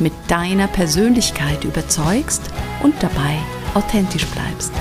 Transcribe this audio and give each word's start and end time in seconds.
mit 0.00 0.12
deiner 0.28 0.68
Persönlichkeit 0.68 1.64
überzeugst 1.64 2.42
und 2.82 2.94
dabei 3.02 3.38
authentisch 3.74 4.26
bleibst. 4.26 4.72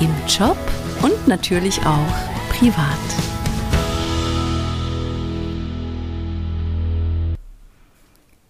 Im 0.00 0.14
Job 0.28 0.58
und 1.02 1.26
natürlich 1.26 1.80
auch 1.80 2.50
privat. 2.50 2.98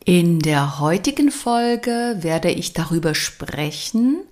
In 0.05 0.39
der 0.39 0.81
heutigen 0.81 1.31
Folge 1.31 2.17
werde 2.21 2.51
ich 2.51 2.73
darüber 2.73 3.15
sprechen, 3.15 4.23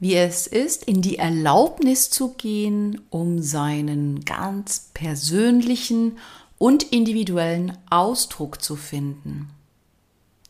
wie 0.00 0.14
es 0.14 0.46
ist, 0.46 0.84
in 0.84 1.02
die 1.02 1.18
Erlaubnis 1.18 2.10
zu 2.10 2.34
gehen, 2.34 3.02
um 3.10 3.42
seinen 3.42 4.24
ganz 4.24 4.90
persönlichen 4.94 6.18
und 6.58 6.82
individuellen 6.84 7.76
Ausdruck 7.90 8.62
zu 8.62 8.76
finden. 8.76 9.53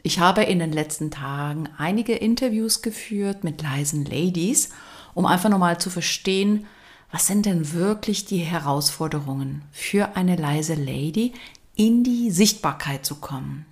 Ich 0.07 0.19
habe 0.19 0.43
in 0.43 0.59
den 0.59 0.71
letzten 0.71 1.11
Tagen 1.11 1.67
einige 1.79 2.15
Interviews 2.15 2.83
geführt 2.83 3.43
mit 3.43 3.63
leisen 3.63 4.05
Ladies, 4.05 4.69
um 5.15 5.25
einfach 5.25 5.49
nochmal 5.49 5.81
zu 5.81 5.89
verstehen, 5.89 6.67
was 7.11 7.27
sind 7.27 7.47
denn 7.47 7.73
wirklich 7.73 8.27
die 8.27 8.41
Herausforderungen 8.41 9.63
für 9.73 10.15
eine 10.15 10.37
leise 10.37 10.75
Lady, 10.75 11.33
in 11.75 12.05
die 12.05 12.31
Sichtbarkeit 12.31 13.07
zu 13.07 13.15
kommen. 13.15 13.65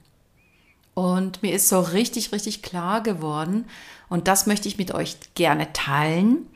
Und 0.94 1.42
mir 1.42 1.52
ist 1.52 1.68
so 1.68 1.80
richtig, 1.80 2.32
richtig 2.32 2.62
klar 2.62 3.02
geworden, 3.02 3.66
und 4.08 4.26
das 4.26 4.46
möchte 4.46 4.68
ich 4.68 4.78
mit 4.78 4.94
euch 4.94 5.16
gerne 5.34 5.74
teilen, 5.74 6.46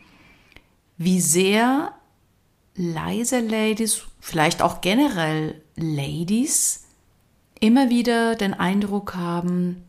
wie 0.97 1.21
sehr 1.21 1.93
leise 2.77 3.41
Ladies, 3.41 4.05
vielleicht 4.21 4.63
auch 4.63 4.81
generell 4.81 5.61
Ladies, 5.77 6.86
immer 7.61 7.91
wieder 7.91 8.35
den 8.35 8.55
Eindruck 8.55 9.15
haben, 9.15 9.85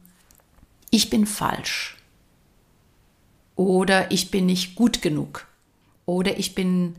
ich 0.89 1.09
bin 1.09 1.25
falsch 1.25 1.97
oder 3.55 4.11
ich 4.11 4.31
bin 4.31 4.45
nicht 4.45 4.75
gut 4.75 5.01
genug 5.01 5.47
oder 6.05 6.37
ich 6.37 6.55
bin 6.55 6.95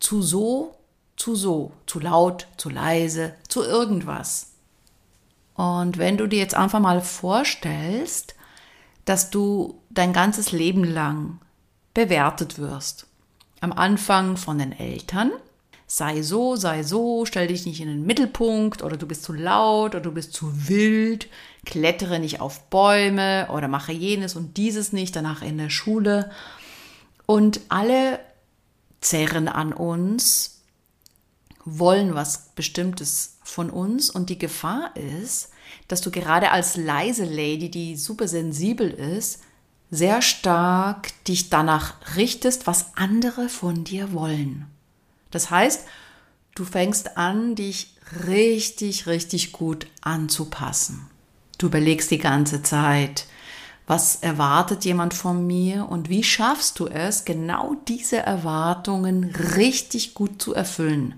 zu 0.00 0.22
so, 0.22 0.76
zu 1.16 1.34
so, 1.34 1.72
zu 1.86 1.98
laut, 1.98 2.46
zu 2.56 2.68
leise, 2.68 3.34
zu 3.48 3.62
irgendwas. 3.62 4.52
Und 5.54 5.96
wenn 5.96 6.18
du 6.18 6.26
dir 6.26 6.38
jetzt 6.38 6.54
einfach 6.54 6.80
mal 6.80 7.00
vorstellst, 7.00 8.34
dass 9.06 9.30
du 9.30 9.80
dein 9.88 10.12
ganzes 10.12 10.52
Leben 10.52 10.84
lang 10.84 11.38
bewertet 11.94 12.58
wirst. 12.58 13.06
Am 13.60 13.72
Anfang 13.72 14.36
von 14.36 14.58
den 14.58 14.72
Eltern, 14.72 15.32
sei 15.86 16.22
so, 16.22 16.56
sei 16.56 16.82
so, 16.82 17.24
stell 17.26 17.46
dich 17.46 17.64
nicht 17.64 17.80
in 17.80 17.88
den 17.88 18.04
Mittelpunkt 18.04 18.82
oder 18.82 18.96
du 18.96 19.06
bist 19.06 19.22
zu 19.22 19.32
laut 19.32 19.94
oder 19.94 20.00
du 20.00 20.12
bist 20.12 20.32
zu 20.32 20.68
wild, 20.68 21.28
klettere 21.64 22.18
nicht 22.18 22.40
auf 22.40 22.64
Bäume 22.64 23.48
oder 23.52 23.68
mache 23.68 23.92
jenes 23.92 24.34
und 24.34 24.56
dieses 24.56 24.92
nicht, 24.92 25.14
danach 25.14 25.42
in 25.42 25.58
der 25.58 25.70
Schule. 25.70 26.30
Und 27.26 27.60
alle 27.68 28.18
zerren 29.00 29.48
an 29.48 29.72
uns, 29.72 30.62
wollen 31.64 32.14
was 32.14 32.50
Bestimmtes 32.54 33.38
von 33.42 33.70
uns 33.70 34.10
und 34.10 34.30
die 34.30 34.38
Gefahr 34.38 34.96
ist, 34.96 35.50
dass 35.88 36.00
du 36.00 36.10
gerade 36.10 36.50
als 36.50 36.76
leise 36.76 37.24
Lady, 37.24 37.70
die 37.70 37.96
super 37.96 38.28
sensibel 38.28 38.90
ist, 38.90 39.42
sehr 39.90 40.22
stark 40.22 41.12
dich 41.24 41.50
danach 41.50 41.94
richtest, 42.16 42.66
was 42.66 42.96
andere 42.96 43.48
von 43.48 43.84
dir 43.84 44.12
wollen. 44.12 44.66
Das 45.30 45.50
heißt, 45.50 45.86
du 46.54 46.64
fängst 46.64 47.16
an, 47.16 47.54
dich 47.54 47.94
richtig, 48.26 49.06
richtig 49.06 49.52
gut 49.52 49.86
anzupassen. 50.00 51.08
Du 51.58 51.66
überlegst 51.66 52.10
die 52.10 52.18
ganze 52.18 52.62
Zeit, 52.62 53.26
was 53.86 54.16
erwartet 54.16 54.84
jemand 54.84 55.14
von 55.14 55.46
mir 55.46 55.88
und 55.88 56.08
wie 56.08 56.24
schaffst 56.24 56.78
du 56.78 56.86
es, 56.86 57.24
genau 57.24 57.76
diese 57.86 58.18
Erwartungen 58.18 59.24
richtig 59.56 60.14
gut 60.14 60.42
zu 60.42 60.54
erfüllen. 60.54 61.14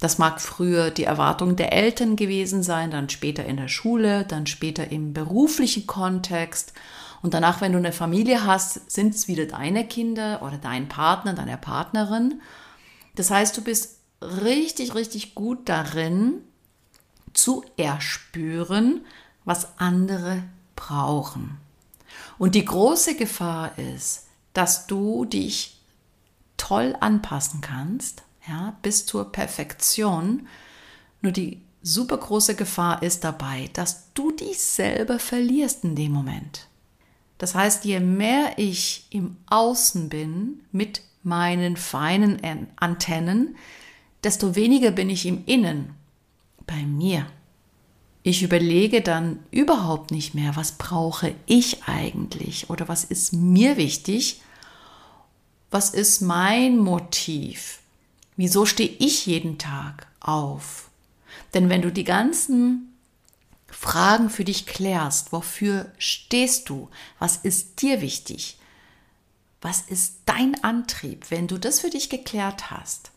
Das 0.00 0.16
mag 0.16 0.40
früher 0.40 0.90
die 0.90 1.04
Erwartung 1.04 1.56
der 1.56 1.74
Eltern 1.74 2.16
gewesen 2.16 2.62
sein, 2.62 2.90
dann 2.90 3.10
später 3.10 3.44
in 3.44 3.58
der 3.58 3.68
Schule, 3.68 4.24
dann 4.24 4.46
später 4.46 4.90
im 4.90 5.12
beruflichen 5.12 5.86
Kontext. 5.86 6.72
Und 7.20 7.34
danach, 7.34 7.60
wenn 7.60 7.72
du 7.72 7.78
eine 7.78 7.92
Familie 7.92 8.46
hast, 8.46 8.90
sind 8.90 9.14
es 9.14 9.28
wieder 9.28 9.44
deine 9.44 9.86
Kinder 9.86 10.40
oder 10.42 10.56
dein 10.56 10.88
Partner, 10.88 11.34
deine 11.34 11.58
Partnerin. 11.58 12.40
Das 13.14 13.30
heißt, 13.30 13.56
du 13.56 13.62
bist 13.62 13.98
richtig, 14.22 14.94
richtig 14.94 15.34
gut 15.34 15.68
darin, 15.68 16.42
zu 17.32 17.64
erspüren, 17.76 19.04
was 19.44 19.78
andere 19.78 20.42
brauchen. 20.76 21.58
Und 22.38 22.54
die 22.54 22.64
große 22.64 23.16
Gefahr 23.16 23.78
ist, 23.78 24.26
dass 24.52 24.86
du 24.86 25.24
dich 25.24 25.80
toll 26.56 26.96
anpassen 27.00 27.60
kannst, 27.60 28.22
ja, 28.48 28.76
bis 28.82 29.06
zur 29.06 29.30
Perfektion. 29.30 30.48
Nur 31.22 31.32
die 31.32 31.62
super 31.82 32.18
große 32.18 32.54
Gefahr 32.54 33.02
ist 33.02 33.24
dabei, 33.24 33.70
dass 33.72 34.12
du 34.14 34.32
dich 34.32 34.60
selber 34.60 35.18
verlierst 35.18 35.84
in 35.84 35.94
dem 35.96 36.12
Moment. 36.12 36.66
Das 37.38 37.54
heißt, 37.54 37.84
je 37.84 38.00
mehr 38.00 38.58
ich 38.58 39.06
im 39.10 39.36
Außen 39.46 40.08
bin 40.10 40.62
mit 40.72 41.02
meinen 41.22 41.76
feinen 41.76 42.38
Antennen, 42.76 43.56
desto 44.24 44.54
weniger 44.54 44.90
bin 44.90 45.10
ich 45.10 45.26
im 45.26 45.44
Innen, 45.46 45.94
bei 46.66 46.82
mir. 46.82 47.26
Ich 48.22 48.42
überlege 48.42 49.00
dann 49.00 49.38
überhaupt 49.50 50.10
nicht 50.10 50.34
mehr, 50.34 50.56
was 50.56 50.72
brauche 50.72 51.34
ich 51.46 51.84
eigentlich 51.84 52.68
oder 52.68 52.88
was 52.88 53.04
ist 53.04 53.32
mir 53.32 53.76
wichtig, 53.76 54.42
was 55.70 55.90
ist 55.90 56.20
mein 56.20 56.78
Motiv, 56.78 57.80
Wieso 58.42 58.64
stehe 58.64 58.88
ich 58.98 59.26
jeden 59.26 59.58
Tag 59.58 60.06
auf? 60.18 60.88
Denn 61.52 61.68
wenn 61.68 61.82
du 61.82 61.92
die 61.92 62.04
ganzen 62.04 62.94
Fragen 63.66 64.30
für 64.30 64.44
dich 64.44 64.64
klärst, 64.64 65.30
wofür 65.30 65.92
stehst 65.98 66.70
du, 66.70 66.88
was 67.18 67.36
ist 67.36 67.82
dir 67.82 68.00
wichtig, 68.00 68.56
was 69.60 69.82
ist 69.82 70.20
dein 70.26 70.62
Antrieb, 70.64 71.30
wenn 71.30 71.46
du 71.46 71.58
das 71.58 71.80
für 71.80 71.90
dich 71.90 72.08
geklärt 72.08 72.70
hast, 72.70 73.10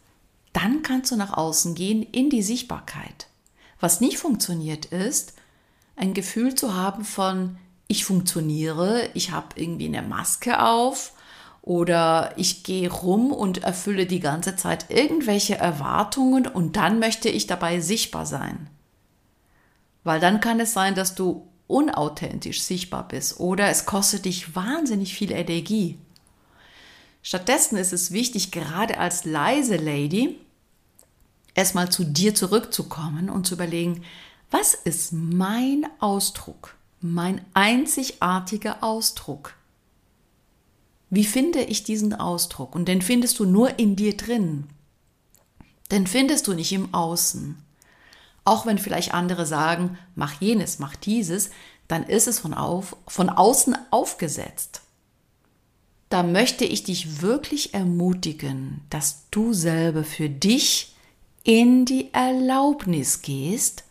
dann 0.51 0.83
kannst 0.83 1.11
du 1.11 1.15
nach 1.15 1.33
außen 1.33 1.73
gehen 1.73 2.03
in 2.03 2.29
die 2.29 2.43
Sichtbarkeit. 2.43 3.27
Was 3.79 4.01
nicht 4.01 4.17
funktioniert 4.17 4.85
ist, 4.85 5.33
ein 5.95 6.13
Gefühl 6.13 6.55
zu 6.55 6.75
haben 6.75 7.05
von, 7.05 7.57
ich 7.87 8.05
funktioniere, 8.05 9.09
ich 9.13 9.31
habe 9.31 9.47
irgendwie 9.55 9.87
eine 9.87 10.01
Maske 10.01 10.61
auf 10.61 11.13
oder 11.61 12.33
ich 12.37 12.63
gehe 12.63 12.91
rum 12.91 13.31
und 13.31 13.63
erfülle 13.63 14.05
die 14.05 14.19
ganze 14.19 14.55
Zeit 14.55 14.89
irgendwelche 14.89 15.55
Erwartungen 15.55 16.47
und 16.47 16.75
dann 16.75 16.99
möchte 16.99 17.29
ich 17.29 17.47
dabei 17.47 17.79
sichtbar 17.79 18.25
sein. 18.25 18.69
Weil 20.03 20.19
dann 20.19 20.41
kann 20.41 20.59
es 20.59 20.73
sein, 20.73 20.95
dass 20.95 21.15
du 21.15 21.47
unauthentisch 21.67 22.61
sichtbar 22.61 23.07
bist 23.07 23.39
oder 23.39 23.69
es 23.69 23.85
kostet 23.85 24.25
dich 24.25 24.55
wahnsinnig 24.55 25.15
viel 25.15 25.31
Energie. 25.31 25.97
Stattdessen 27.25 27.77
ist 27.77 27.93
es 27.93 28.11
wichtig, 28.11 28.51
gerade 28.51 28.97
als 28.97 29.23
leise 29.23 29.77
Lady, 29.77 30.41
erstmal 31.55 31.89
zu 31.89 32.03
dir 32.03 32.35
zurückzukommen 32.35 33.29
und 33.29 33.47
zu 33.47 33.55
überlegen, 33.55 34.03
was 34.51 34.73
ist 34.73 35.13
mein 35.13 35.87
Ausdruck, 35.99 36.75
mein 36.99 37.41
einzigartiger 37.53 38.83
Ausdruck? 38.83 39.55
Wie 41.09 41.23
finde 41.23 41.61
ich 41.61 41.85
diesen 41.85 42.13
Ausdruck? 42.13 42.75
Und 42.75 42.87
den 42.89 43.01
findest 43.01 43.39
du 43.39 43.45
nur 43.45 43.79
in 43.79 43.95
dir 43.95 44.17
drin. 44.17 44.65
Den 45.91 46.07
findest 46.07 46.47
du 46.47 46.53
nicht 46.53 46.73
im 46.73 46.93
Außen. 46.93 47.57
Auch 48.43 48.65
wenn 48.65 48.77
vielleicht 48.77 49.13
andere 49.13 49.45
sagen, 49.45 49.97
mach 50.15 50.41
jenes, 50.41 50.79
mach 50.79 50.97
dieses, 50.97 51.51
dann 51.87 52.03
ist 52.03 52.27
es 52.27 52.39
von, 52.39 52.53
auf, 52.53 52.97
von 53.07 53.29
außen 53.29 53.77
aufgesetzt 53.91 54.81
da 56.13 56.21
möchte 56.21 56.63
ich 56.63 56.83
dich 56.83 57.23
wirklich 57.23 57.73
ermutigen, 57.73 58.81
dass 58.91 59.23
du 59.31 59.51
selber 59.51 60.03
für 60.03 60.29
dich 60.29 60.93
in 61.43 61.85
die 61.85 62.13
Erlaubnis 62.13 63.23
gehst, 63.23 63.83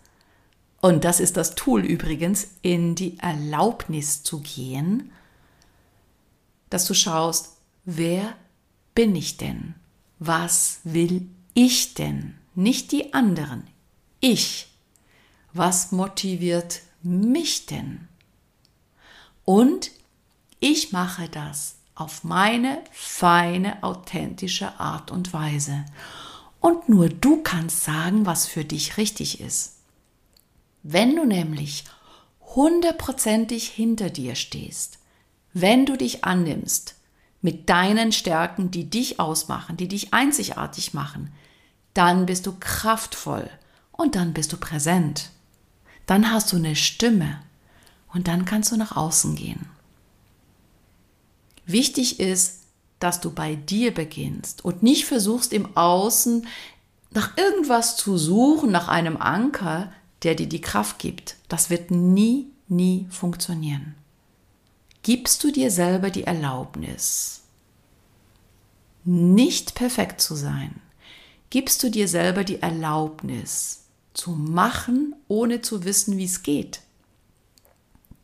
und 0.81 1.03
das 1.03 1.19
ist 1.19 1.37
das 1.37 1.57
Tool 1.57 1.85
übrigens, 1.85 2.47
in 2.63 2.95
die 2.95 3.19
Erlaubnis 3.19 4.23
zu 4.23 4.39
gehen, 4.39 5.11
dass 6.71 6.85
du 6.87 6.95
schaust, 6.95 7.57
wer 7.87 8.37
bin 8.95 9.17
ich 9.17 9.37
denn? 9.37 9.75
Was 10.21 10.79
will 10.85 11.27
ich 11.55 11.95
denn? 11.95 12.37
Nicht 12.55 12.93
die 12.93 13.15
anderen. 13.15 13.65
Ich. 14.21 14.69
Was 15.53 15.91
motiviert 15.91 16.83
mich 17.03 17.67
denn? 17.67 18.07
Und 19.45 19.91
ich 20.61 20.93
mache 20.93 21.29
das 21.29 21.82
auf 21.95 22.25
meine 22.25 22.79
feine, 22.91 23.83
authentische 23.83 24.79
Art 24.81 25.11
und 25.11 25.33
Weise. 25.33 25.85
Und 26.61 26.89
nur 26.89 27.09
du 27.09 27.43
kannst 27.43 27.85
sagen, 27.85 28.25
was 28.27 28.47
für 28.47 28.65
dich 28.65 28.97
richtig 28.97 29.41
ist. 29.41 29.77
Wenn 30.83 31.17
du 31.17 31.25
nämlich 31.25 31.85
hundertprozentig 32.55 33.69
hinter 33.69 34.11
dir 34.11 34.35
stehst, 34.35 34.99
wenn 35.53 35.87
du 35.87 35.97
dich 35.97 36.25
annimmst 36.25 36.97
mit 37.41 37.69
deinen 37.69 38.13
Stärken, 38.13 38.71
die 38.71 38.89
dich 38.89 39.21
ausmachen, 39.21 39.77
die 39.77 39.89
dich 39.89 40.15
einzigartig 40.15 40.95
machen, 40.95 41.33
dann 41.95 42.27
bist 42.27 42.47
du 42.47 42.55
kraftvoll 42.59 43.51
und 43.91 44.15
dann 44.15 44.33
bist 44.33 44.53
du 44.53 44.57
präsent. 44.57 45.31
Dann 46.07 46.31
hast 46.31 46.53
du 46.53 46.57
eine 46.57 46.77
Stimme 46.77 47.41
und 48.13 48.29
dann 48.29 48.45
kannst 48.45 48.73
du 48.73 48.77
nach 48.77 48.97
außen 48.97 49.37
gehen. 49.37 49.69
Wichtig 51.73 52.21
ist, 52.21 52.61
dass 52.99 53.21
du 53.21 53.33
bei 53.33 53.57
dir 53.57 53.93
beginnst 53.93 54.65
und 54.65 54.83
nicht 54.83 55.07
versuchst 55.07 55.53
im 55.53 55.77
Außen 55.77 56.47
nach 57.11 57.37
irgendwas 57.37 57.97
zu 57.97 58.17
suchen, 58.17 58.71
nach 58.71 58.89
einem 58.89 59.17
Anker, 59.17 59.93
der 60.23 60.35
dir 60.35 60.49
die 60.49 60.61
Kraft 60.61 60.99
gibt. 60.99 61.37
Das 61.49 61.69
wird 61.69 61.91
nie, 61.91 62.47
nie 62.69 63.07
funktionieren. 63.11 63.95
Gibst 65.03 65.43
du 65.43 65.51
dir 65.51 65.71
selber 65.71 66.11
die 66.11 66.25
Erlaubnis, 66.25 67.43
nicht 69.05 69.75
perfekt 69.75 70.21
zu 70.21 70.37
sein? 70.37 70.81
Gibst 71.51 71.83
du 71.83 71.91
dir 71.91 72.07
selber 72.07 72.45
die 72.45 72.63
Erlaubnis 72.63 73.85
zu 74.15 74.31
machen, 74.31 75.17
ohne 75.27 75.61
zu 75.61 75.85
wissen, 75.85 76.19
wie 76.19 76.25
es 76.25 76.43
geht? 76.43 76.81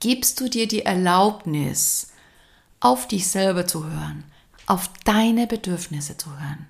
Gibst 0.00 0.40
du 0.40 0.48
dir 0.48 0.68
die 0.68 0.82
Erlaubnis, 0.82 2.12
auf 2.80 3.08
dich 3.08 3.28
selber 3.28 3.66
zu 3.66 3.84
hören, 3.84 4.24
auf 4.66 4.90
deine 5.04 5.46
Bedürfnisse 5.46 6.16
zu 6.16 6.30
hören? 6.30 6.66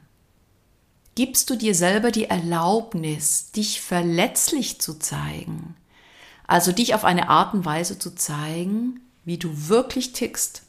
Gibst 1.14 1.50
du 1.50 1.56
dir 1.56 1.74
selber 1.74 2.12
die 2.12 2.26
Erlaubnis, 2.26 3.50
dich 3.50 3.80
verletzlich 3.80 4.80
zu 4.80 4.94
zeigen? 4.94 5.74
Also 6.46 6.72
dich 6.72 6.94
auf 6.94 7.04
eine 7.04 7.28
Art 7.28 7.54
und 7.54 7.64
Weise 7.64 7.98
zu 7.98 8.14
zeigen, 8.14 9.00
wie 9.24 9.36
du 9.36 9.68
wirklich 9.68 10.12
tickst. 10.12 10.62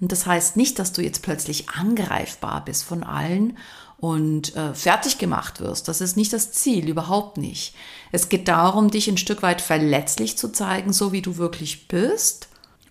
Und 0.00 0.12
das 0.12 0.26
heißt 0.26 0.56
nicht, 0.56 0.78
dass 0.78 0.92
du 0.92 1.02
jetzt 1.02 1.22
plötzlich 1.22 1.70
angreifbar 1.70 2.64
bist 2.64 2.84
von 2.84 3.02
allen 3.02 3.56
und 3.96 4.54
äh, 4.54 4.74
fertig 4.74 5.18
gemacht 5.18 5.60
wirst. 5.60 5.88
Das 5.88 6.00
ist 6.00 6.16
nicht 6.16 6.32
das 6.32 6.52
Ziel, 6.52 6.88
überhaupt 6.88 7.36
nicht. 7.36 7.74
Es 8.12 8.28
geht 8.28 8.46
darum, 8.46 8.90
dich 8.90 9.08
ein 9.08 9.16
Stück 9.16 9.42
weit 9.42 9.60
verletzlich 9.60 10.38
zu 10.38 10.52
zeigen, 10.52 10.92
so 10.92 11.10
wie 11.10 11.22
du 11.22 11.36
wirklich 11.38 11.88
bist 11.88 12.48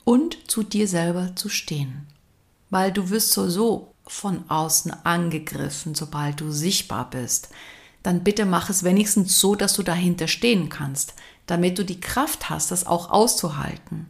und 0.08 0.50
zu 0.50 0.64
dir 0.64 0.88
selber 0.88 1.36
zu 1.36 1.50
stehen. 1.50 2.08
Weil 2.70 2.94
du 2.94 3.10
wirst 3.10 3.34
so, 3.34 3.50
so 3.50 3.94
von 4.06 4.50
außen 4.50 4.94
angegriffen, 5.04 5.96
sobald 5.96 6.40
du 6.40 6.50
sichtbar 6.50 7.10
bist. 7.10 7.50
Dann 8.04 8.24
bitte 8.24 8.46
mach 8.46 8.70
es 8.70 8.86
wenigstens 8.86 9.38
so, 9.38 9.54
dass 9.54 9.74
du 9.74 9.84
dahinter 9.84 10.30
stehen 10.30 10.70
kannst, 10.70 11.14
damit 11.46 11.78
du 11.78 11.84
die 11.84 12.00
Kraft 12.00 12.50
hast, 12.50 12.72
das 12.72 12.88
auch 12.88 13.10
auszuhalten. 13.10 14.06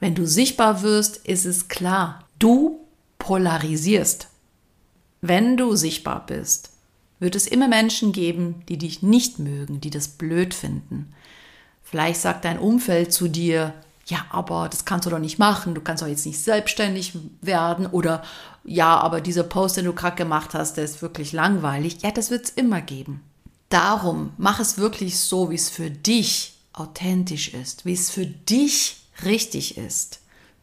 Wenn 0.00 0.14
du 0.14 0.26
sichtbar 0.26 0.80
wirst, 0.80 1.18
ist 1.18 1.44
es 1.44 1.68
klar, 1.68 2.24
du 2.38 2.80
polarisierst. 3.18 4.28
Wenn 5.20 5.58
du 5.58 5.76
sichtbar 5.76 6.24
bist, 6.24 6.70
wird 7.18 7.34
es 7.34 7.46
immer 7.46 7.68
Menschen 7.68 8.12
geben, 8.12 8.62
die 8.70 8.78
dich 8.78 9.02
nicht 9.02 9.38
mögen, 9.38 9.82
die 9.82 9.90
das 9.90 10.08
blöd 10.08 10.54
finden. 10.54 11.12
Vielleicht 11.82 12.22
sagt 12.22 12.46
dein 12.46 12.58
Umfeld 12.58 13.12
zu 13.12 13.28
dir, 13.28 13.74
ja, 14.06 14.24
aber 14.30 14.68
das 14.68 14.84
kannst 14.84 15.06
du 15.06 15.10
doch 15.10 15.18
nicht 15.18 15.38
machen, 15.38 15.74
du 15.74 15.80
kannst 15.80 16.02
doch 16.02 16.08
jetzt 16.08 16.26
nicht 16.26 16.40
selbstständig 16.40 17.16
werden 17.40 17.86
oder 17.86 18.22
ja, 18.64 18.98
aber 18.98 19.20
dieser 19.20 19.42
Post, 19.42 19.76
den 19.76 19.84
du 19.84 19.92
gerade 19.92 20.16
gemacht 20.16 20.54
hast, 20.54 20.76
der 20.76 20.84
ist 20.84 21.02
wirklich 21.02 21.32
langweilig. 21.32 21.98
Ja, 22.02 22.10
das 22.10 22.30
wird 22.30 22.46
es 22.46 22.50
immer 22.50 22.80
geben. 22.80 23.22
Darum 23.68 24.32
mach 24.38 24.60
es 24.60 24.78
wirklich 24.78 25.18
so, 25.18 25.50
wie 25.50 25.54
es 25.54 25.68
für 25.68 25.90
dich 25.90 26.58
authentisch 26.72 27.52
ist, 27.52 27.84
wie 27.84 27.92
es 27.92 28.10
für 28.10 28.26
dich 28.26 29.02
richtig 29.24 29.76
ist. 29.76 30.20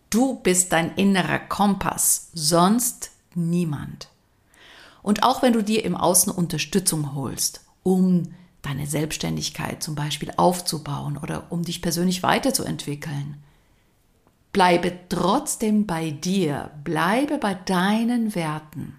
Du 0.10 0.36
bist 0.36 0.72
dein 0.74 0.96
innerer 0.96 1.40
Kompass, 1.40 2.30
sonst 2.34 3.12
niemand. 3.34 4.10
Und 5.04 5.24
auch 5.24 5.42
wenn 5.42 5.54
du 5.54 5.64
dir 5.64 5.86
im 5.86 5.96
Außen 5.96 6.32
Unterstützung 6.32 7.16
holst, 7.16 7.62
um 7.84 8.34
deine 8.62 8.88
Selbstständigkeit 8.88 9.82
zum 9.82 9.96
Beispiel 9.96 10.32
aufzubauen 10.38 11.18
oder 11.18 11.52
um 11.52 11.64
dich 11.64 11.82
persönlich 11.82 12.24
weiterzuentwickeln. 12.24 13.38
Bleibe 14.54 14.94
trotzdem 15.10 15.88
bei 15.88 16.12
dir, 16.12 16.72
bleibe 16.84 17.38
bei 17.38 17.54
deinen 17.54 18.36
Werten. 18.36 18.98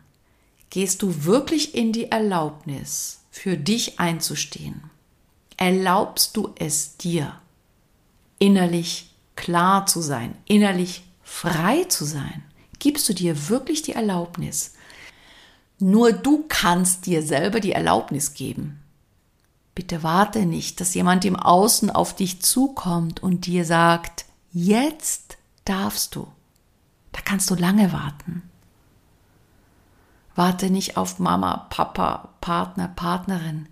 Gehst 0.71 1.03
du 1.03 1.25
wirklich 1.25 1.75
in 1.75 1.93
die 1.93 2.11
Erlaubnis, 2.11 3.21
für 3.31 3.57
dich 3.57 4.01
einzustehen? 4.01 4.83
Erlaubst 5.59 6.37
du 6.37 6.53
es 6.57 6.97
dir, 6.97 7.35
innerlich 8.39 9.11
klar 9.37 9.87
zu 9.87 10.01
sein, 10.01 10.35
innerlich 10.47 11.05
frei 11.23 11.85
zu 11.85 12.05
sein? 12.05 12.43
Gibst 12.79 13.09
du 13.09 13.13
dir 13.13 13.49
wirklich 13.49 13.83
die 13.83 13.93
Erlaubnis? 13.93 14.73
Nur 15.79 16.13
du 16.13 16.45
kannst 16.49 17.07
dir 17.07 17.23
selber 17.23 17.61
die 17.61 17.73
Erlaubnis 17.73 18.35
geben. 18.35 18.82
Bitte 19.75 20.03
warte 20.03 20.45
nicht, 20.45 20.81
dass 20.81 20.95
jemand 20.95 21.25
im 21.25 21.37
Außen 21.37 21.91
auf 21.91 22.15
dich 22.15 22.43
zukommt 22.43 23.23
und 23.23 23.47
dir 23.47 23.65
sagt, 23.65 24.27
jetzt 24.53 25.39
darfst 25.65 26.15
du. 26.15 26.29
Da 27.13 27.21
kannst 27.23 27.51
du 27.51 27.55
lange 27.55 27.93
warten. 27.93 28.43
Warte 30.35 30.71
nicht 30.71 30.97
auf 30.97 31.19
Mama, 31.19 31.67
Papa, 31.71 32.31
Partner, 32.41 32.89
Partnerin. 32.89 33.69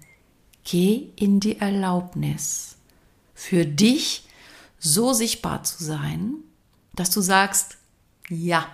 Geh 0.65 1.11
in 1.17 1.41
die 1.41 1.59
Erlaubnis, 1.59 2.77
für 3.35 3.65
dich 3.65 4.25
so 4.79 5.13
sichtbar 5.13 5.63
zu 5.63 5.83
sein, 5.83 6.35
dass 6.95 7.11
du 7.11 7.21
sagst, 7.21 7.79
ja, 8.29 8.67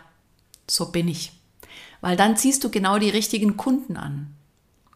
so 0.69 0.91
bin 0.91 1.09
ich. 1.09 1.33
Weil 2.01 2.17
dann 2.17 2.37
ziehst 2.37 2.63
du 2.65 2.71
genau 2.71 2.99
die 2.99 3.11
richtigen 3.11 3.57
Kunden 3.57 3.97
an. 3.97 4.35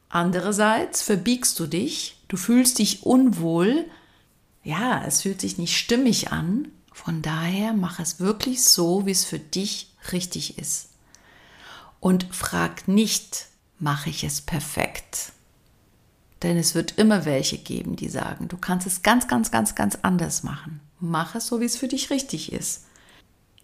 Andererseits 0.09 1.03
verbiegst 1.03 1.59
du 1.61 1.67
dich, 1.67 2.20
du 2.31 2.37
fühlst 2.37 2.79
dich 2.79 3.03
unwohl, 3.03 3.87
ja, 4.63 5.05
es 5.05 5.23
fühlt 5.23 5.41
sich 5.41 5.59
nicht 5.59 5.77
stimmig 5.77 6.33
an. 6.33 6.69
Von 6.93 7.23
daher 7.23 7.73
mach 7.73 7.99
es 7.99 8.21
wirklich 8.21 8.63
so, 8.63 9.05
wie 9.05 9.11
es 9.11 9.25
für 9.25 9.39
dich 9.39 9.93
richtig 10.13 10.57
ist. 10.59 10.91
Und 11.99 12.27
frag 12.31 12.87
nicht, 12.89 13.47
mache 13.79 14.11
ich 14.11 14.23
es 14.23 14.41
perfekt? 14.41 15.33
Denn 16.43 16.57
es 16.57 16.75
wird 16.75 16.99
immer 16.99 17.25
welche 17.25 17.59
geben, 17.59 17.97
die 17.97 18.09
sagen, 18.09 18.49
du 18.49 18.57
kannst 18.57 18.87
es 18.87 19.03
ganz, 19.03 19.27
ganz, 19.29 19.51
ganz, 19.51 19.75
ganz 19.75 19.99
anders 20.03 20.43
machen. 20.43 20.81
Mach 21.01 21.35
es 21.35 21.49
so, 21.49 21.61
wie 21.61 21.65
es 21.65 21.77
für 21.77 21.89
dich 21.89 22.11
richtig 22.11 22.53
ist. 22.53 22.85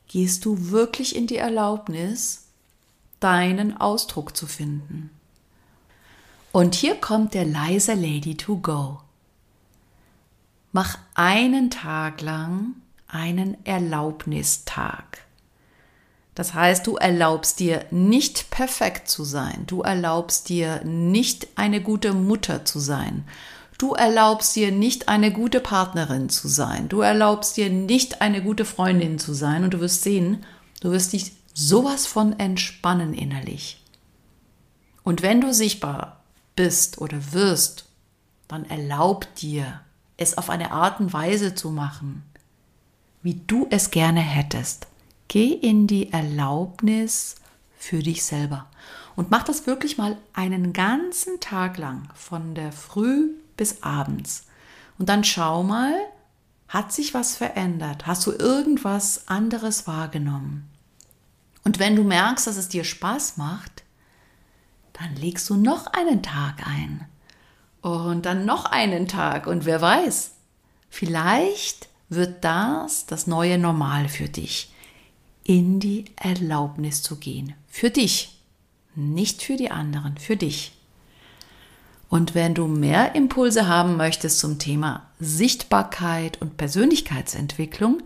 Gehst 0.09 0.45
du 0.45 0.71
wirklich 0.71 1.15
in 1.15 1.27
die 1.27 1.37
Erlaubnis, 1.37 2.49
deinen 3.21 3.77
Ausdruck 3.77 4.37
zu 4.37 4.47
finden? 4.47 5.11
Und 6.57 6.75
hier 6.75 6.95
kommt 6.95 7.35
der 7.35 7.45
leise 7.45 7.93
Lady 7.93 8.35
to 8.35 8.57
go. 8.57 9.01
Mach 10.73 10.97
einen 11.13 11.71
Tag 11.71 12.23
lang 12.23 12.77
einen 13.09 13.59
Erlaubnistag. 13.67 15.19
Das 16.35 16.55
heißt, 16.55 16.87
du 16.87 16.97
erlaubst 16.97 17.61
dir 17.61 17.85
nicht 17.91 18.49
perfekt 18.49 19.11
zu 19.11 19.23
sein. 19.23 19.65
Du 19.67 19.83
erlaubst 19.83 20.49
dir 20.49 20.83
nicht 20.83 21.47
eine 21.57 21.83
gute 21.83 22.15
Mutter 22.15 22.65
zu 22.65 22.79
sein. 22.79 23.25
Du 23.77 23.93
erlaubst 23.93 24.57
dir 24.57 24.73
nicht 24.73 25.11
eine 25.11 25.35
gute 25.35 25.61
Partnerin 25.61 26.31
zu 26.31 26.49
sein. 26.49 26.89
Du 26.89 27.03
erlaubst 27.03 27.59
dir 27.59 27.69
nicht 27.69 28.23
eine 28.23 28.43
gute 28.43 28.65
Freundin 28.65 29.19
zu 29.19 29.35
sein. 29.35 29.63
Und 29.63 29.75
du 29.75 29.81
wirst 29.81 30.05
sehen, 30.05 30.43
du 30.81 30.91
wirst 30.91 31.13
dich 31.13 31.33
sowas 31.53 32.07
von 32.07 32.39
entspannen 32.39 33.13
innerlich. 33.13 33.83
Und 35.03 35.21
wenn 35.21 35.43
du 35.43 35.53
sichtbar 35.53 36.16
bist 36.57 37.01
oder 37.01 37.33
wirst, 37.33 37.87
dann 38.49 38.65
erlaub 38.65 39.33
dir, 39.37 39.81
es 40.17 40.39
auf 40.39 40.51
eine 40.51 40.71
Art 40.73 40.99
und 41.01 41.13
Weise 41.13 41.55
zu 41.55 41.71
machen, 41.71 42.23
wie 43.23 43.35
du 43.47 43.67
es 43.71 43.91
gerne 43.91 44.21
hättest. 44.21 44.87
Geh 45.29 45.53
in 45.53 45.87
die 45.87 46.13
Erlaubnis 46.13 47.37
für 47.77 48.03
dich 48.03 48.25
selber 48.25 48.67
und 49.17 49.31
mach 49.31 49.43
das 49.43 49.67
wirklich 49.67 49.99
mal 49.99 50.17
einen 50.33 50.73
ganzen 50.73 51.41
Tag 51.41 51.79
lang, 51.79 52.09
von 52.15 52.55
der 52.55 52.73
Früh 52.73 53.31
bis 53.57 53.83
abends. 53.83 54.45
Und 54.99 55.09
dann 55.09 55.25
schau 55.25 55.63
mal, 55.63 55.95
hat 56.69 56.93
sich 56.93 57.15
was 57.15 57.37
verändert? 57.37 58.07
Hast 58.07 58.27
du 58.27 58.33
irgendwas 58.33 59.29
anderes 59.29 59.87
wahrgenommen? 59.87 60.69
Und 61.65 61.79
wenn 61.79 61.97
du 61.97 62.05
merkst, 62.05 62.47
dass 62.47 62.57
es 62.57 62.69
dir 62.69 62.85
Spaß 62.85 63.37
macht, 63.37 63.83
dann 64.99 65.15
legst 65.17 65.49
du 65.51 65.57
noch 65.57 65.87
einen 65.89 66.23
Tag 66.23 66.67
ein. 66.67 67.07
Und 67.83 68.27
dann 68.27 68.45
noch 68.47 68.65
einen 68.65 69.07
Tag. 69.09 69.47
Und 69.47 69.65
wer 69.65 69.81
weiß, 69.81 70.33
vielleicht 70.89 71.89
wird 72.09 72.45
das 72.45 73.07
das 73.07 73.27
neue 73.27 73.59
Normal 73.59 74.09
für 74.09 74.29
dich 74.29 74.73
in 75.45 75.79
die 75.79 76.07
Erlaubnis 76.17 77.03
zu 77.03 77.17
gehen. 77.17 77.55
Für 77.69 77.91
dich, 77.91 78.41
nicht 78.97 79.43
für 79.43 79.57
die 79.57 79.71
anderen, 79.71 80.17
für 80.19 80.37
dich. 80.37 80.73
Und 82.09 82.35
wenn 82.35 82.55
du 82.55 82.67
mehr 82.67 83.15
Impulse 83.15 83.69
haben 83.69 83.97
möchtest 83.97 84.39
zum 84.39 84.59
Thema 84.59 85.07
Sichtbarkeit 85.21 86.41
und 86.41 86.57
Persönlichkeitsentwicklung, 86.57 88.03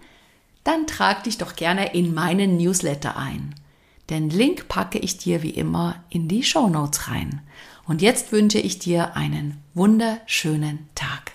dann 0.64 0.86
trag 0.86 1.24
dich 1.24 1.38
doch 1.38 1.56
gerne 1.56 1.94
in 1.94 2.12
meinen 2.12 2.56
Newsletter 2.56 3.16
ein. 3.16 3.54
Den 4.10 4.28
Link 4.28 4.66
packe 4.66 4.98
ich 4.98 5.16
dir 5.18 5.44
wie 5.44 5.50
immer 5.50 6.02
in 6.10 6.26
die 6.26 6.42
Show 6.42 6.68
Notes 6.68 7.06
rein. 7.08 7.42
Und 7.86 8.02
jetzt 8.02 8.32
wünsche 8.32 8.58
ich 8.58 8.80
dir 8.80 9.16
einen 9.16 9.58
wunderschönen 9.74 10.88
Tag. 10.96 11.30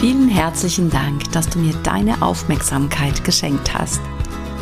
Vielen 0.00 0.28
herzlichen 0.28 0.90
Dank, 0.90 1.30
dass 1.30 1.48
du 1.48 1.60
mir 1.60 1.74
deine 1.84 2.20
Aufmerksamkeit 2.20 3.22
geschenkt 3.24 3.72
hast. 3.72 4.00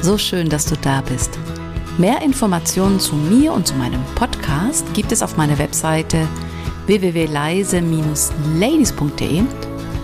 So 0.03 0.19
schön, 0.19 0.51
dass 0.51 0.67
du 0.67 0.77
da 0.77 1.01
bist. 1.01 1.39
Mehr 1.97 2.21
Informationen 2.21 3.01
zu 3.01 3.17
mir 3.17 3.55
und 3.55 3.67
zu 3.67 3.73
meinem 3.75 4.05
Podcast 4.15 4.93
gibt 4.93 5.11
es 5.11 5.23
auf 5.23 5.39
meiner 5.39 5.59
Webseite 5.59 6.29
www.leise-ladies.de 6.87 9.72